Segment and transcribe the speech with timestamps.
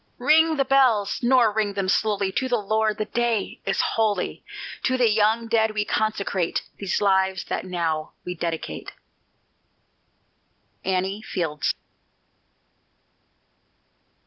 [0.17, 4.43] Ring the bells, nor ring them slowly, To the Lord the day is holy;
[4.81, 8.93] To the young dead we consecrate These lives that now we dedicate.
[10.83, 11.75] ANNIE FIELDS.